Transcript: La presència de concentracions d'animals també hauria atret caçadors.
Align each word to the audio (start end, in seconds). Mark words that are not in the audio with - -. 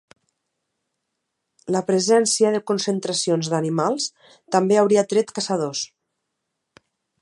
La 1.75 1.81
presència 1.89 2.53
de 2.57 2.63
concentracions 2.71 3.53
d'animals 3.55 4.11
també 4.57 4.81
hauria 4.83 5.07
atret 5.09 5.39
caçadors. 5.39 5.89